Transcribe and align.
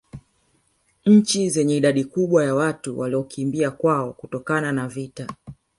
Nchi 1.05 1.49
zenye 1.49 1.77
idadi 1.77 2.03
kubwa 2.05 2.45
ya 2.45 2.55
watu 2.55 2.99
waliokimbia 2.99 3.71
kwao 3.71 4.13
kutokana 4.13 4.71
na 4.71 4.87
vita 4.87 5.27